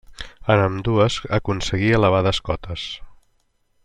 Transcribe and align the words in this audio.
En 0.53 0.61
ambdues 0.61 1.17
aconseguí 1.37 1.91
elevades 1.99 2.41
cotes. 2.51 2.87